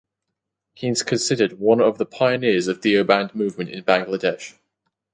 [0.73, 4.55] He is considered one of the pioneers of Deoband movement in Bangladesh.